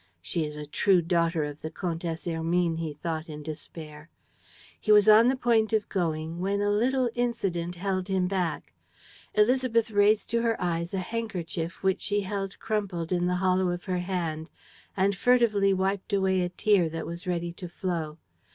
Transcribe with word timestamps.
"She 0.19 0.45
is 0.47 0.57
a 0.57 0.65
true 0.65 1.03
daughter 1.03 1.43
of 1.43 1.61
the 1.61 1.69
Comtesse 1.69 2.25
Hermine," 2.25 2.77
he 2.77 2.91
thought, 2.95 3.29
in 3.29 3.43
despair. 3.43 4.09
He 4.79 4.91
was 4.91 5.07
on 5.07 5.27
the 5.27 5.35
point 5.35 5.73
of 5.73 5.87
going, 5.89 6.39
when 6.39 6.59
a 6.59 6.71
little 6.71 7.11
incident 7.13 7.75
held 7.75 8.07
him 8.07 8.27
back. 8.27 8.73
Élisabeth 9.37 9.93
raised 9.93 10.27
to 10.31 10.41
her 10.41 10.59
eyes 10.59 10.91
a 10.95 11.11
handkerchief 11.13 11.83
which 11.83 12.01
she 12.01 12.21
held 12.21 12.57
crumpled 12.57 13.11
in 13.11 13.27
the 13.27 13.35
hollow 13.45 13.69
of 13.69 13.83
her 13.83 13.99
hand 13.99 14.49
and 14.97 15.15
furtively 15.15 15.71
wiped 15.71 16.13
away 16.13 16.41
a 16.41 16.49
tear 16.49 16.89
that 16.89 17.05
was 17.05 17.27
ready 17.27 17.53
to 17.53 17.69
flow. 17.69 18.17